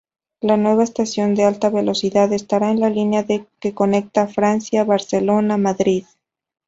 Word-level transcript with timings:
La 0.39 0.57
nueva 0.57 0.83
estación 0.83 1.35
de 1.35 1.43
Alta 1.43 1.69
Velocidad 1.69 2.33
estará 2.33 2.71
en 2.71 2.79
la 2.79 2.89
línea 2.89 3.23
que 3.59 3.73
conecta 3.75 4.25
Francia-Barcelona-Madrid. 4.25 6.05